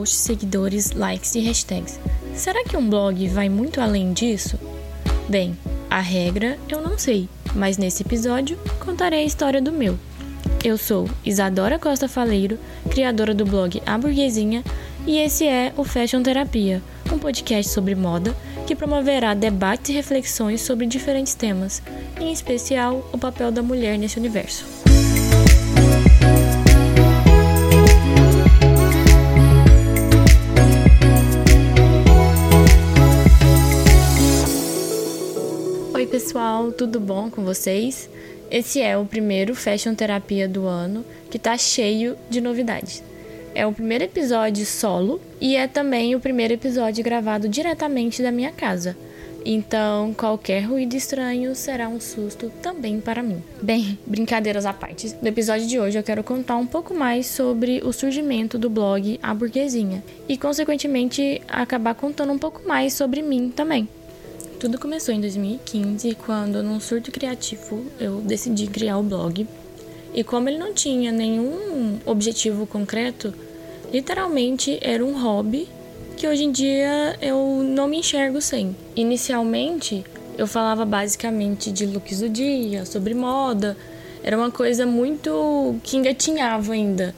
[0.00, 2.00] posts, seguidores, likes e hashtags.
[2.34, 4.58] Será que um blog vai muito além disso?
[5.28, 5.56] Bem,
[5.90, 9.98] a regra eu não sei, mas nesse episódio contarei a história do meu.
[10.64, 12.58] Eu sou Isadora Costa Faleiro,
[12.90, 14.64] criadora do blog A Burguesinha,
[15.06, 16.82] e esse é o Fashion Terapia,
[17.12, 18.34] um podcast sobre moda
[18.66, 21.82] que promoverá debates e reflexões sobre diferentes temas,
[22.18, 24.79] em especial o papel da mulher nesse universo.
[36.70, 38.08] Tudo bom com vocês?
[38.50, 43.02] Esse é o primeiro Fashion Terapia do ano que tá cheio de novidades.
[43.54, 48.52] É o primeiro episódio solo e é também o primeiro episódio gravado diretamente da minha
[48.52, 48.96] casa.
[49.44, 53.42] Então, qualquer ruído estranho será um susto também para mim.
[53.62, 55.14] Bem, brincadeiras à parte.
[55.22, 59.18] No episódio de hoje eu quero contar um pouco mais sobre o surgimento do blog
[59.22, 63.88] A Burguesinha e, consequentemente, acabar contando um pouco mais sobre mim também.
[64.60, 69.48] Tudo começou em 2015, quando, num surto criativo, eu decidi criar o blog.
[70.12, 73.32] E como ele não tinha nenhum objetivo concreto,
[73.90, 75.66] literalmente era um hobby
[76.14, 78.76] que hoje em dia eu não me enxergo sem.
[78.94, 80.04] Inicialmente,
[80.36, 83.78] eu falava basicamente de looks do dia, sobre moda,
[84.22, 87.14] era uma coisa muito que engatinhava ainda.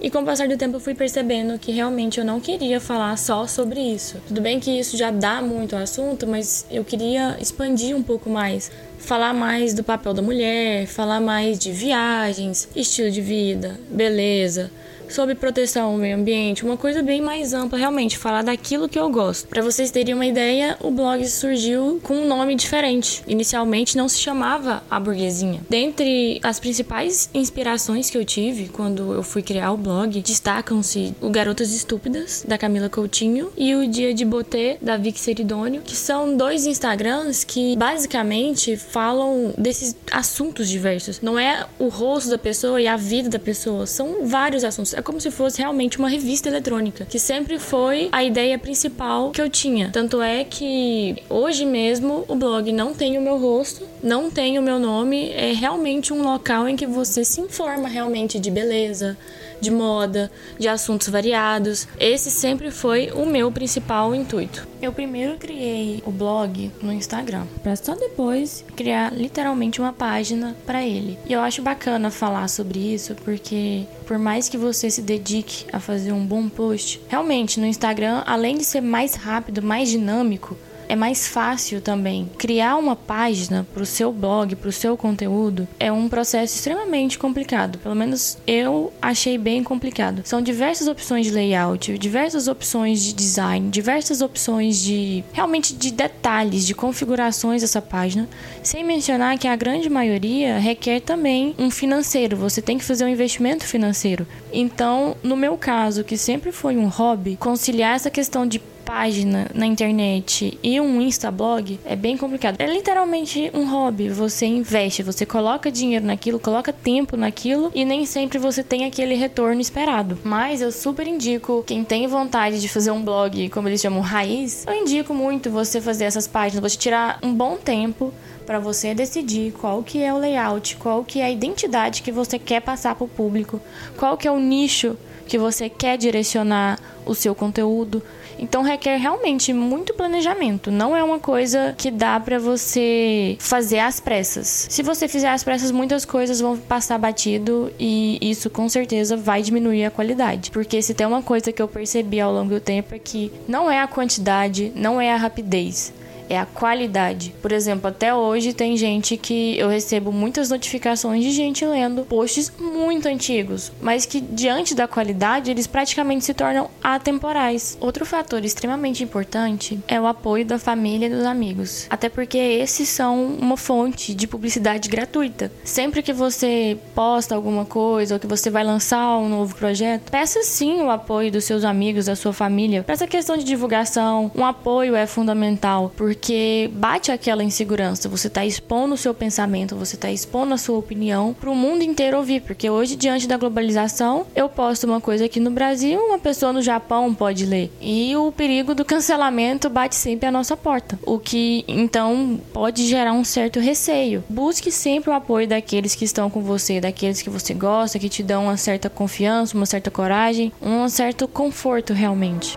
[0.00, 3.16] E com o passar do tempo eu fui percebendo que realmente eu não queria falar
[3.16, 4.20] só sobre isso.
[4.28, 8.70] Tudo bem que isso já dá muito assunto, mas eu queria expandir um pouco mais,
[8.98, 14.70] falar mais do papel da mulher, falar mais de viagens, estilo de vida, beleza,
[15.08, 19.08] sobre proteção ao meio ambiente, uma coisa bem mais ampla, realmente, falar daquilo que eu
[19.10, 19.48] gosto.
[19.48, 23.22] Para vocês terem uma ideia, o blog surgiu com um nome diferente.
[23.26, 25.60] Inicialmente não se chamava A Burguesinha.
[25.68, 31.30] Dentre as principais inspirações que eu tive quando eu fui criar o blog, destacam-se o
[31.30, 36.36] Garotas Estúpidas, da Camila Coutinho, e o Dia de Botê, da Vic Seridônio, que são
[36.36, 41.20] dois Instagrams que basicamente falam desses assuntos diversos.
[41.20, 45.02] Não é o rosto da pessoa e a vida da pessoa, são vários assuntos é
[45.02, 49.50] como se fosse realmente uma revista eletrônica, que sempre foi a ideia principal que eu
[49.50, 49.90] tinha.
[49.92, 54.62] Tanto é que hoje mesmo o blog não tem o meu rosto, não tem o
[54.62, 59.18] meu nome, é realmente um local em que você se informa realmente de beleza,
[59.60, 61.88] de moda, de assuntos variados.
[61.98, 64.64] Esse sempre foi o meu principal intuito.
[64.80, 70.86] Eu primeiro criei o blog no Instagram, para só depois criar literalmente uma página para
[70.86, 71.18] ele.
[71.26, 75.80] E eu acho bacana falar sobre isso porque por mais que você se dedique a
[75.80, 80.56] fazer um bom post, realmente no Instagram, além de ser mais rápido, mais dinâmico,
[80.88, 82.28] é mais fácil também.
[82.38, 87.18] Criar uma página para o seu blog, para o seu conteúdo, é um processo extremamente
[87.18, 87.78] complicado.
[87.78, 90.22] Pelo menos eu achei bem complicado.
[90.24, 96.66] São diversas opções de layout, diversas opções de design, diversas opções de realmente de detalhes,
[96.66, 98.28] de configurações dessa página,
[98.62, 102.36] sem mencionar que a grande maioria requer também um financeiro.
[102.36, 104.26] Você tem que fazer um investimento financeiro.
[104.52, 109.66] Então, no meu caso, que sempre foi um hobby, conciliar essa questão de página na
[109.66, 112.54] internet e um Instablog é bem complicado.
[112.60, 114.08] É literalmente um hobby.
[114.08, 119.16] Você investe, você coloca dinheiro naquilo, coloca tempo naquilo e nem sempre você tem aquele
[119.16, 120.16] retorno esperado.
[120.22, 124.64] Mas eu super indico quem tem vontade de fazer um blog, como eles chamam raiz,
[124.66, 128.14] eu indico muito você fazer essas páginas, você tirar um bom tempo
[128.46, 132.38] para você decidir qual que é o layout, qual que é a identidade que você
[132.38, 133.60] quer passar para o público,
[133.96, 134.96] qual que é o nicho
[135.26, 138.02] que você quer direcionar o seu conteúdo.
[138.38, 140.70] Então requer realmente muito planejamento.
[140.70, 144.66] Não é uma coisa que dá para você fazer às pressas.
[144.68, 149.42] Se você fizer às pressas, muitas coisas vão passar batido e isso com certeza vai
[149.42, 150.50] diminuir a qualidade.
[150.50, 153.70] Porque se tem uma coisa que eu percebi ao longo do tempo é que não
[153.70, 155.92] é a quantidade, não é a rapidez
[156.28, 157.34] é a qualidade.
[157.40, 162.52] Por exemplo, até hoje tem gente que eu recebo muitas notificações de gente lendo posts
[162.58, 167.76] muito antigos, mas que diante da qualidade eles praticamente se tornam atemporais.
[167.80, 172.88] Outro fator extremamente importante é o apoio da família e dos amigos, até porque esses
[172.88, 175.50] são uma fonte de publicidade gratuita.
[175.64, 180.42] Sempre que você posta alguma coisa ou que você vai lançar um novo projeto, peça
[180.42, 182.82] sim o apoio dos seus amigos, da sua família.
[182.82, 188.08] Para essa questão de divulgação, um apoio é fundamental, porque porque bate aquela insegurança.
[188.08, 191.82] Você está expondo o seu pensamento, você está expondo a sua opinião para o mundo
[191.82, 196.18] inteiro ouvir, porque hoje diante da globalização, eu posto uma coisa aqui no Brasil, uma
[196.18, 197.70] pessoa no Japão pode ler.
[197.80, 203.12] E o perigo do cancelamento bate sempre à nossa porta, o que então pode gerar
[203.12, 204.24] um certo receio.
[204.28, 208.22] Busque sempre o apoio daqueles que estão com você, daqueles que você gosta, que te
[208.22, 212.56] dão uma certa confiança, uma certa coragem, um certo conforto realmente.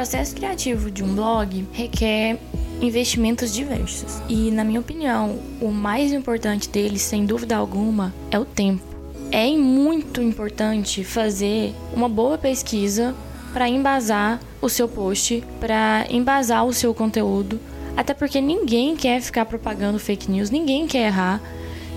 [0.00, 2.38] Processo criativo de um blog requer
[2.80, 4.22] investimentos diversos.
[4.30, 8.82] E, na minha opinião, o mais importante deles, sem dúvida alguma, é o tempo.
[9.30, 13.14] É muito importante fazer uma boa pesquisa
[13.52, 17.60] para embasar o seu post, para embasar o seu conteúdo,
[17.94, 21.42] até porque ninguém quer ficar propagando fake news, ninguém quer errar.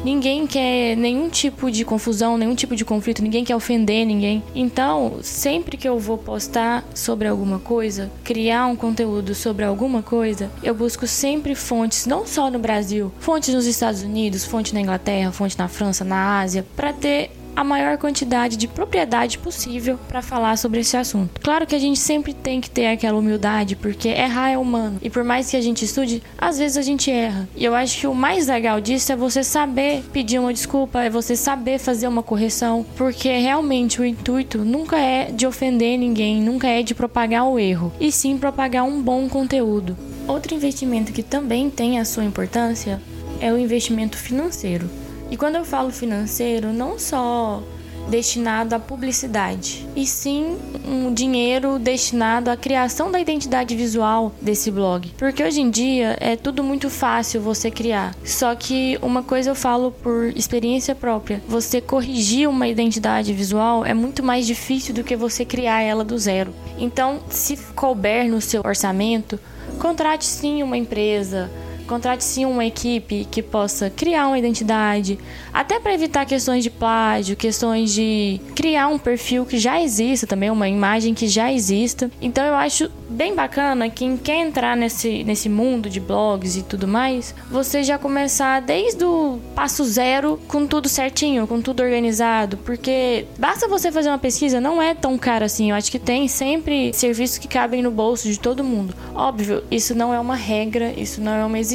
[0.04, 4.44] Ninguém quer nenhum tipo de confusão, nenhum tipo de conflito, ninguém quer ofender ninguém.
[4.54, 10.52] Então, sempre que eu vou postar sobre alguma coisa, criar um conteúdo sobre alguma coisa,
[10.62, 15.32] eu busco sempre fontes, não só no Brasil, fontes nos Estados Unidos, fonte na Inglaterra,
[15.32, 20.58] fonte na França, na Ásia, para ter a maior quantidade de propriedade possível para falar
[20.58, 21.42] sobre esse assunto.
[21.42, 25.00] Claro que a gente sempre tem que ter aquela humildade, porque errar é humano.
[25.02, 27.48] E por mais que a gente estude, às vezes a gente erra.
[27.56, 31.10] E eu acho que o mais legal disso é você saber pedir uma desculpa, é
[31.10, 36.68] você saber fazer uma correção, porque realmente o intuito nunca é de ofender ninguém, nunca
[36.68, 39.98] é de propagar o erro, e sim propagar um bom conteúdo.
[40.28, 43.02] Outro investimento que também tem a sua importância
[43.42, 44.90] é o investimento financeiro.
[45.34, 47.64] E quando eu falo financeiro, não só
[48.08, 55.12] destinado à publicidade, e sim um dinheiro destinado à criação da identidade visual desse blog.
[55.18, 58.14] Porque hoje em dia é tudo muito fácil você criar.
[58.24, 63.94] Só que uma coisa eu falo por experiência própria: você corrigir uma identidade visual é
[63.96, 66.54] muito mais difícil do que você criar ela do zero.
[66.78, 69.40] Então, se couber no seu orçamento,
[69.80, 71.50] contrate sim uma empresa
[71.88, 75.20] Contrate sim uma equipe que possa criar uma identidade,
[75.54, 80.50] até para evitar questões de plágio, questões de criar um perfil que já exista também,
[80.50, 82.10] uma imagem que já exista.
[82.22, 86.88] Então eu acho bem bacana quem quer entrar nesse, nesse mundo de blogs e tudo
[86.88, 93.26] mais, você já começar desde o passo zero com tudo certinho, com tudo organizado, porque
[93.38, 95.70] basta você fazer uma pesquisa, não é tão caro assim.
[95.70, 98.96] Eu acho que tem sempre serviços que cabem no bolso de todo mundo.
[99.14, 101.73] Óbvio, isso não é uma regra, isso não é uma exigência,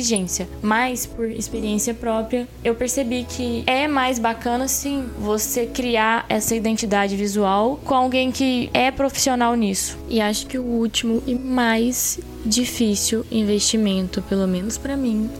[0.62, 7.16] mas por experiência própria, eu percebi que é mais bacana sim você criar essa identidade
[7.16, 9.98] visual com alguém que é profissional nisso.
[10.08, 15.30] E acho que o último e mais difícil investimento, pelo menos para mim,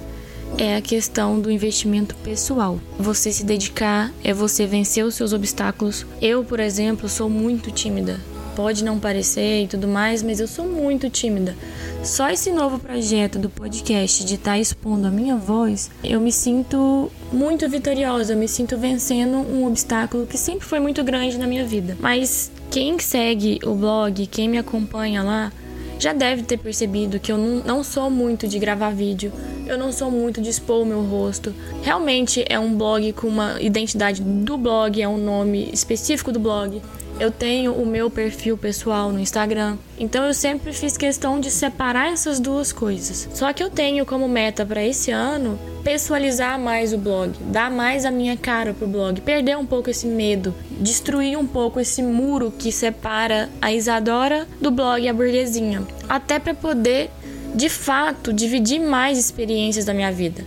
[0.57, 2.81] é a questão do investimento pessoal.
[2.99, 6.07] Você se dedicar é você vencer os seus obstáculos.
[6.21, 8.19] Eu, por exemplo, sou muito tímida.
[8.59, 11.55] Pode não parecer e tudo mais, mas eu sou muito tímida.
[12.03, 16.33] Só esse novo projeto do podcast de estar tá expondo a minha voz, eu me
[16.33, 21.47] sinto muito vitoriosa, eu me sinto vencendo um obstáculo que sempre foi muito grande na
[21.47, 21.97] minha vida.
[22.01, 25.53] Mas quem segue o blog, quem me acompanha lá,
[25.97, 29.33] já deve ter percebido que eu não, não sou muito de gravar vídeo,
[29.69, 31.55] eu não sou muito de expor o meu rosto.
[31.83, 36.83] Realmente é um blog com uma identidade do blog, é um nome específico do blog.
[37.21, 39.77] Eu tenho o meu perfil pessoal no Instagram.
[39.99, 43.29] Então eu sempre fiz questão de separar essas duas coisas.
[43.35, 48.05] Só que eu tenho como meta para esse ano pessoalizar mais o blog, dar mais
[48.05, 52.53] a minha cara pro blog, perder um pouco esse medo, destruir um pouco esse muro
[52.57, 57.11] que separa a Isadora do blog A Burguesinha, até para poder
[57.55, 60.45] de fato dividir mais experiências da minha vida.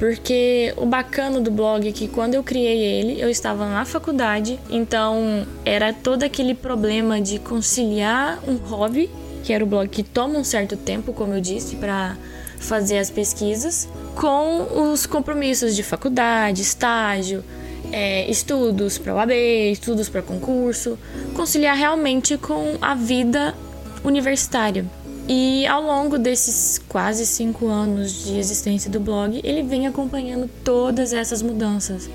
[0.00, 4.58] Porque o bacana do blog é que quando eu criei ele, eu estava na faculdade,
[4.70, 9.10] então era todo aquele problema de conciliar um hobby,
[9.44, 12.16] que era o blog que toma um certo tempo, como eu disse, para
[12.58, 17.44] fazer as pesquisas, com os compromissos de faculdade, estágio,
[17.92, 19.34] é, estudos para o AB,
[19.70, 20.98] estudos para concurso,
[21.34, 23.54] conciliar realmente com a vida
[24.02, 24.86] universitária.
[25.32, 31.12] E ao longo desses quase cinco anos de existência do blog, ele vem acompanhando todas
[31.12, 32.10] essas mudanças.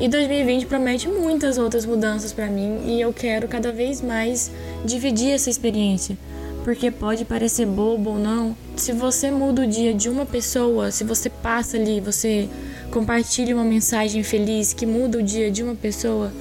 [0.00, 4.52] E 2020 promete muitas outras mudanças para mim e eu quero cada vez mais
[4.84, 6.16] dividir essa experiência.
[6.62, 11.02] Porque pode parecer bobo ou não, se você muda o dia de uma pessoa, se
[11.02, 12.48] você passa ali, você
[12.92, 16.32] compartilha uma mensagem feliz que muda o dia de uma pessoa,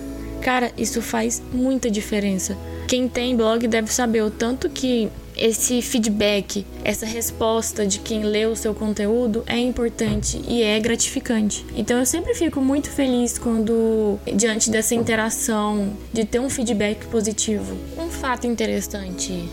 [0.44, 2.56] cara, isso faz muita diferença.
[2.88, 8.46] Quem tem blog deve saber o tanto que esse feedback, essa resposta de quem lê
[8.46, 11.66] o seu conteúdo é importante e é gratificante.
[11.76, 17.76] Então eu sempre fico muito feliz quando, diante dessa interação, de ter um feedback positivo.
[17.98, 19.48] Um fato interessante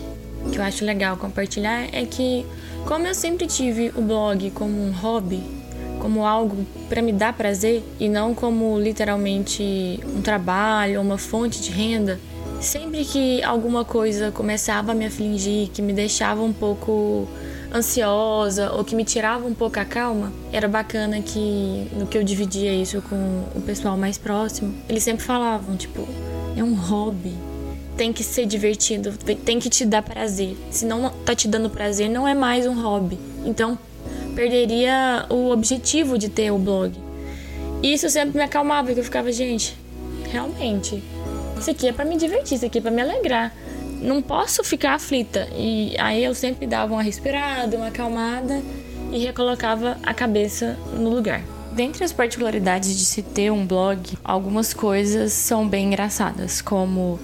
[0.51, 2.45] que eu acho legal compartilhar é que,
[2.85, 5.43] como eu sempre tive o blog como um hobby,
[5.99, 11.69] como algo para me dar prazer e não como literalmente um trabalho uma fonte de
[11.69, 12.19] renda,
[12.61, 17.27] sempre que alguma coisa começava a me afligir, que me deixava um pouco
[17.73, 22.23] ansiosa ou que me tirava um pouco a calma, era bacana que no que eu
[22.23, 26.07] dividia isso com o pessoal mais próximo, eles sempre falavam, tipo,
[26.55, 27.33] é um hobby,
[27.97, 29.13] tem que ser divertido,
[29.45, 30.55] tem que te dar prazer.
[30.69, 33.17] Se não tá te dando prazer, não é mais um hobby.
[33.45, 33.77] Então,
[34.35, 36.93] perderia o objetivo de ter o blog.
[37.81, 39.77] Isso sempre me acalmava, porque eu ficava, gente,
[40.31, 41.01] realmente,
[41.61, 43.53] isso aqui é para me divertir, isso aqui é para me alegrar.
[44.01, 45.47] Não posso ficar aflita.
[45.55, 48.61] E aí eu sempre dava uma respirada, uma acalmada
[49.11, 51.43] e recolocava a cabeça no lugar.
[51.71, 57.19] Dentre as particularidades de se ter um blog, algumas coisas são bem engraçadas, como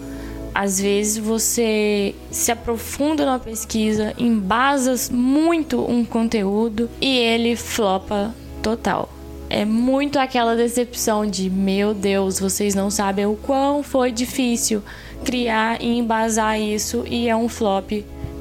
[0.54, 9.17] às vezes você se aprofunda na pesquisa, embasa muito um conteúdo e ele flopa total.
[9.50, 14.84] É muito aquela decepção de meu Deus, vocês não sabem o quão foi difícil
[15.24, 17.92] criar e embasar isso e é um flop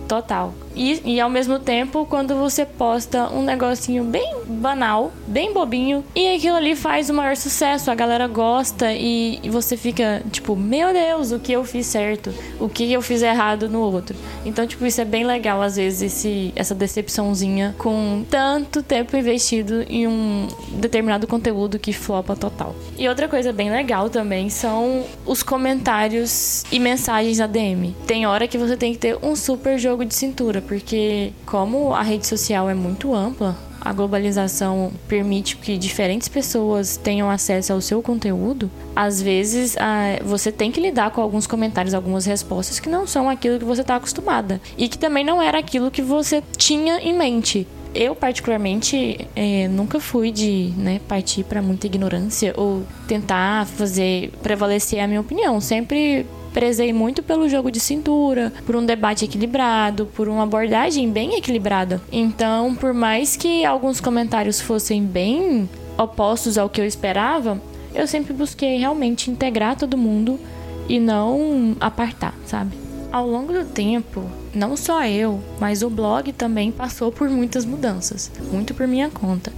[0.09, 0.53] total.
[0.77, 6.35] E, e ao mesmo tempo, quando você posta um negocinho bem banal, bem bobinho, e
[6.35, 10.93] aquilo ali faz o maior sucesso, a galera gosta e, e você fica tipo, meu
[10.93, 14.15] Deus, o que eu fiz certo, o que eu fiz errado no outro.
[14.45, 19.83] Então, tipo, isso é bem legal às vezes esse, essa decepçãozinha com tanto tempo investido
[19.89, 22.75] em um determinado conteúdo que flopa total.
[22.99, 27.95] E outra coisa bem legal também são os comentários e mensagens ADM.
[28.07, 32.03] Tem hora que você tem que ter um super jogo de cintura porque como a
[32.03, 33.57] rede social é muito ampla,
[33.87, 39.77] a globalização permite que diferentes pessoas tenham acesso ao seu conteúdo, às vezes
[40.25, 43.83] você tem que lidar com alguns comentários, algumas respostas que não são aquilo que você
[43.83, 47.67] está acostumada e que também não era aquilo que você tinha em mente.
[47.95, 55.01] Eu, particularmente, é, nunca fui de né, partir para muita ignorância ou tentar fazer prevalecer
[55.01, 55.59] a minha opinião.
[55.63, 61.37] Sempre prezei muito pelo jogo de cintura, por um debate equilibrado, por uma abordagem bem
[61.37, 62.01] equilibrada.
[62.11, 67.61] Então, por mais que alguns comentários fossem bem opostos ao que eu esperava,
[67.95, 70.41] eu sempre busquei realmente integrar todo mundo
[70.89, 72.75] e não apartar, sabe?
[73.13, 78.33] Ao longo do tempo, não só eu, mas o blog também passou por muitas mudanças,
[78.51, 79.53] muito por minha conta.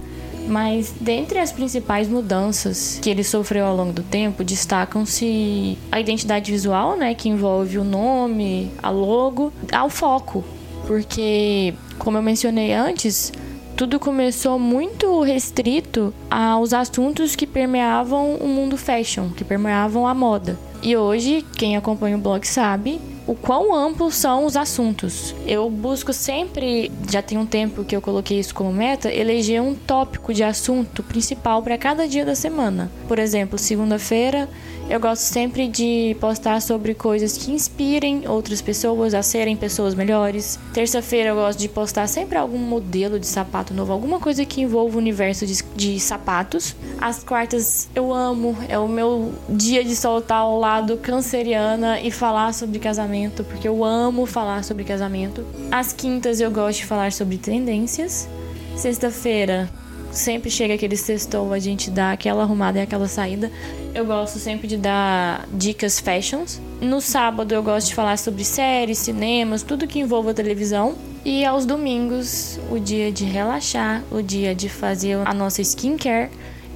[0.49, 6.51] Mas dentre as principais mudanças que ele sofreu ao longo do tempo, destacam-se a identidade
[6.51, 10.43] visual, né, que envolve o nome, a logo, ao foco,
[10.87, 13.31] porque como eu mencionei antes,
[13.77, 20.57] tudo começou muito restrito aos assuntos que permeavam o mundo fashion, que permeavam a moda.
[20.81, 25.35] E hoje, quem acompanha o blog sabe o quão amplos são os assuntos.
[25.45, 29.75] Eu busco sempre, já tem um tempo que eu coloquei isso como meta, eleger um
[29.75, 32.89] tópico de assunto principal para cada dia da semana.
[33.07, 34.49] Por exemplo, segunda-feira
[34.89, 40.59] eu gosto sempre de postar sobre coisas que inspirem outras pessoas a serem pessoas melhores.
[40.73, 44.95] Terça-feira eu gosto de postar sempre algum modelo de sapato novo, alguma coisa que envolva
[44.95, 46.75] o universo de, de sapatos.
[46.99, 52.51] As quartas eu amo, é o meu dia de soltar ao lado canceriana e falar
[52.53, 55.45] sobre casamento, porque eu amo falar sobre casamento.
[55.71, 58.27] As quintas eu gosto de falar sobre tendências.
[58.75, 59.69] Sexta-feira
[60.11, 63.51] sempre chega aquele sextou, a gente dá aquela arrumada e aquela saída.
[63.93, 66.61] Eu gosto sempre de dar dicas fashions.
[66.79, 70.95] No sábado eu gosto de falar sobre séries, cinemas, tudo que envolva televisão.
[71.25, 76.29] E aos domingos, o dia de relaxar, o dia de fazer a nossa skincare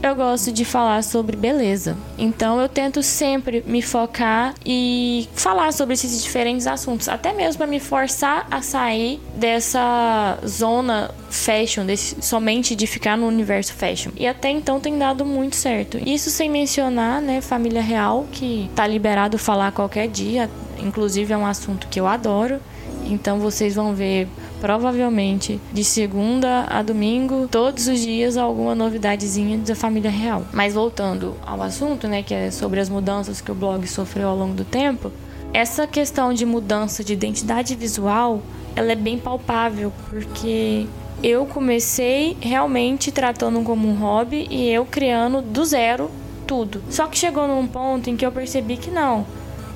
[0.03, 1.95] eu gosto de falar sobre beleza.
[2.17, 7.67] Então eu tento sempre me focar e falar sobre esses diferentes assuntos, até mesmo para
[7.67, 14.11] me forçar a sair dessa zona fashion, desse, somente de ficar no universo fashion.
[14.17, 15.97] E até então tem dado muito certo.
[16.05, 21.45] Isso sem mencionar, né, família real, que tá liberado falar qualquer dia, inclusive é um
[21.45, 22.59] assunto que eu adoro.
[23.05, 24.27] Então vocês vão ver
[24.63, 30.45] provavelmente de segunda a domingo, todos os dias alguma novidadezinha da família real.
[30.53, 34.37] Mas voltando ao assunto, né, que é sobre as mudanças que o blog sofreu ao
[34.37, 35.11] longo do tempo,
[35.51, 38.41] essa questão de mudança de identidade visual,
[38.73, 40.87] ela é bem palpável, porque
[41.21, 46.09] eu comecei realmente tratando como um hobby e eu criando do zero
[46.47, 46.81] tudo.
[46.89, 49.25] Só que chegou num ponto em que eu percebi que não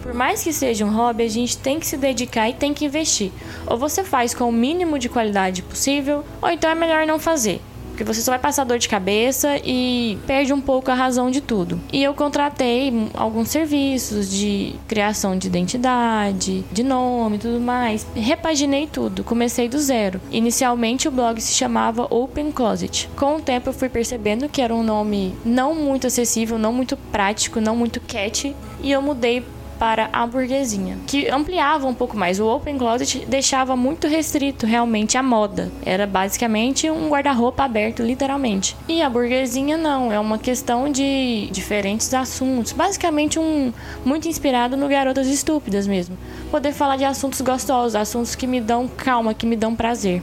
[0.08, 2.86] por mais que seja um hobby, a gente tem que se dedicar e tem que
[2.86, 3.30] investir.
[3.66, 7.60] Ou você faz com o mínimo de qualidade possível, ou então é melhor não fazer.
[7.90, 11.42] Porque você só vai passar dor de cabeça e perde um pouco a razão de
[11.42, 11.82] tudo.
[11.92, 18.08] E eu contratei alguns serviços de criação de identidade, de nome tudo mais.
[18.16, 20.22] Repaginei tudo, comecei do zero.
[20.32, 23.10] Inicialmente o blog se chamava Open Closet.
[23.18, 26.96] Com o tempo eu fui percebendo que era um nome não muito acessível, não muito
[26.96, 28.56] prático, não muito catchy.
[28.82, 29.44] E eu mudei
[29.78, 32.40] para a burguesinha, que ampliava um pouco mais.
[32.40, 35.72] O Open Closet deixava muito restrito realmente a moda.
[35.86, 38.76] Era basicamente um guarda-roupa aberto, literalmente.
[38.88, 42.74] E a burguesinha não, é uma questão de diferentes assuntos.
[42.74, 46.18] Basicamente um muito inspirado no Garotas Estúpidas mesmo.
[46.52, 50.22] Poder falar de assuntos gostosos, assuntos que me dão calma, que me dão prazer.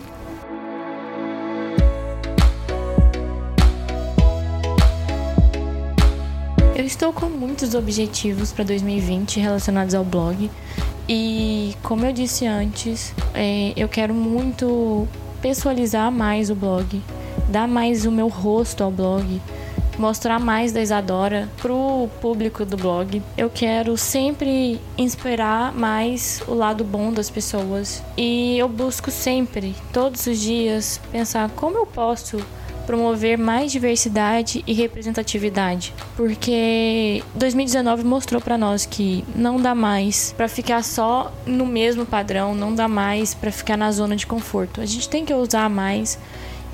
[6.74, 10.50] Eu estou com muitos objetivos para 2020 relacionados ao blog
[11.08, 15.06] e, como eu disse antes, é, eu quero muito
[15.40, 17.00] pessoalizar mais o blog,
[17.48, 19.40] dar mais o meu rosto ao blog,
[19.96, 23.22] mostrar mais da Isadora pro público do blog.
[23.38, 30.26] Eu quero sempre inspirar mais o lado bom das pessoas e eu busco sempre, todos
[30.26, 32.44] os dias, pensar como eu posso
[32.84, 40.48] promover mais diversidade e representatividade, porque 2019 mostrou para nós que não dá mais para
[40.48, 44.80] ficar só no mesmo padrão, não dá mais para ficar na zona de conforto.
[44.80, 46.18] A gente tem que usar mais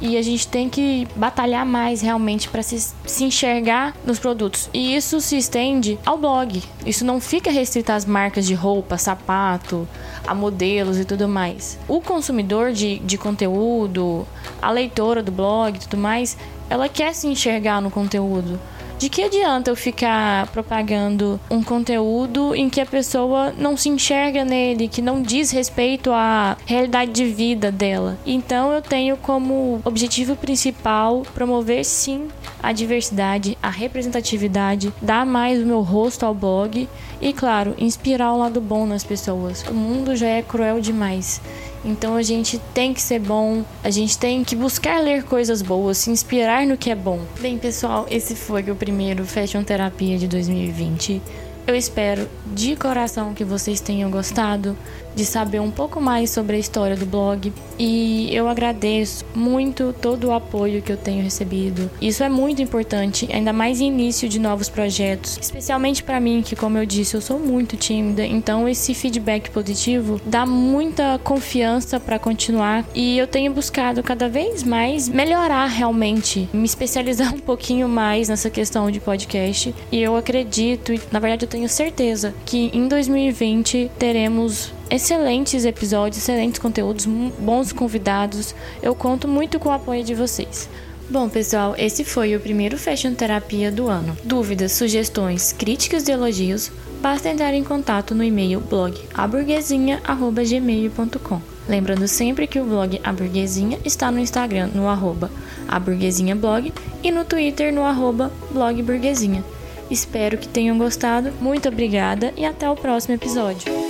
[0.01, 4.71] e a gente tem que batalhar mais realmente para se, se enxergar nos produtos.
[4.73, 6.63] E isso se estende ao blog.
[6.87, 9.87] Isso não fica restrito às marcas de roupa, sapato,
[10.27, 11.79] a modelos e tudo mais.
[11.87, 14.27] O consumidor de, de conteúdo,
[14.61, 16.37] a leitora do blog e tudo mais,
[16.69, 18.59] ela quer se enxergar no conteúdo.
[19.01, 24.45] De que adianta eu ficar propagando um conteúdo em que a pessoa não se enxerga
[24.45, 28.19] nele, que não diz respeito à realidade de vida dela?
[28.27, 32.29] Então eu tenho como objetivo principal promover sim
[32.63, 36.87] a diversidade, a representatividade, dar mais o meu rosto ao blog
[37.23, 39.65] e, claro, inspirar o lado bom nas pessoas.
[39.67, 41.41] O mundo já é cruel demais.
[41.85, 45.99] Então a gente tem que ser bom, a gente tem que buscar ler coisas boas,
[45.99, 47.21] se inspirar no que é bom.
[47.41, 51.23] Bem, pessoal, esse foi o primeiro Fashion Terapia de 2020.
[51.67, 54.77] Eu espero de coração que vocês tenham gostado
[55.15, 57.53] de saber um pouco mais sobre a história do blog.
[57.79, 61.91] E eu agradeço muito todo o apoio que eu tenho recebido.
[62.01, 66.55] Isso é muito importante, ainda mais em início de novos projetos, especialmente para mim, que
[66.55, 72.19] como eu disse, eu sou muito tímida, então esse feedback positivo dá muita confiança para
[72.19, 72.85] continuar.
[72.95, 78.51] E eu tenho buscado cada vez mais melhorar realmente, me especializar um pouquinho mais nessa
[78.51, 79.75] questão de podcast.
[79.91, 86.59] E eu acredito, na verdade eu tenho certeza que em 2020 teremos excelentes episódios, excelentes
[86.59, 88.55] conteúdos, bons convidados.
[88.83, 90.69] Eu conto muito com o apoio de vocês.
[91.09, 94.17] Bom, pessoal, esse foi o primeiro Fashion Terapia do ano.
[94.23, 101.41] Dúvidas, sugestões, críticas e elogios, basta entrar em contato no e-mail blog aburguesinha.gmail.com.
[101.69, 105.31] Lembrando sempre que o blog A Burguesinha está no Instagram no arroba
[105.69, 106.73] aburguesinhablog
[107.03, 109.45] e no Twitter no arroba blogburguesinha.
[109.91, 113.90] Espero que tenham gostado, muito obrigada e até o próximo episódio.